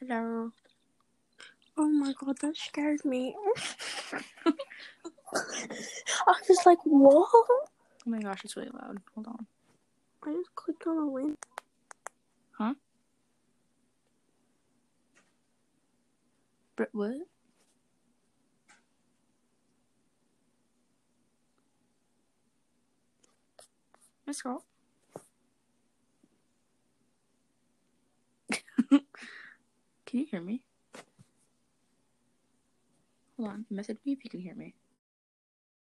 [0.00, 0.52] Hello.
[1.76, 3.34] Oh my god, that scared me.
[4.46, 7.28] I was like, what?
[7.32, 7.66] Oh
[8.06, 8.98] my gosh, it's really loud.
[9.16, 9.46] Hold on.
[10.24, 11.36] I just clicked on a link.
[12.52, 12.74] Huh?
[16.76, 17.16] But what?
[24.28, 24.64] Miss Girl.
[30.08, 30.62] Can you hear me?
[33.36, 33.66] Hold on.
[33.70, 34.74] Message me if you can hear me.